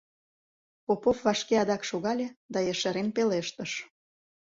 Попов 0.85 1.17
вашке 1.25 1.55
адак 1.63 1.81
шогале 1.89 2.27
да 2.53 2.59
ешарен 2.73 3.07
пелештыш: 3.15 3.71